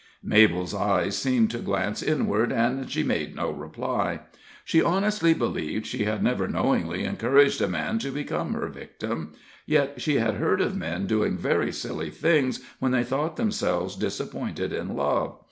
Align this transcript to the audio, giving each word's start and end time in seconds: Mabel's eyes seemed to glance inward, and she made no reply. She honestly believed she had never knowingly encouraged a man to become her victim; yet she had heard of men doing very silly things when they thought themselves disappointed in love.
Mabel's 0.23 0.73
eyes 0.73 1.15
seemed 1.15 1.51
to 1.51 1.59
glance 1.59 2.01
inward, 2.01 2.51
and 2.51 2.89
she 2.89 3.03
made 3.03 3.35
no 3.35 3.51
reply. 3.51 4.21
She 4.65 4.81
honestly 4.81 5.35
believed 5.35 5.85
she 5.85 6.05
had 6.05 6.23
never 6.23 6.47
knowingly 6.47 7.03
encouraged 7.03 7.61
a 7.61 7.67
man 7.67 7.99
to 7.99 8.09
become 8.09 8.53
her 8.53 8.67
victim; 8.67 9.33
yet 9.67 10.01
she 10.01 10.15
had 10.15 10.37
heard 10.37 10.59
of 10.59 10.75
men 10.75 11.05
doing 11.05 11.37
very 11.37 11.71
silly 11.71 12.09
things 12.09 12.61
when 12.79 12.93
they 12.93 13.03
thought 13.03 13.35
themselves 13.35 13.95
disappointed 13.95 14.73
in 14.73 14.95
love. 14.95 15.37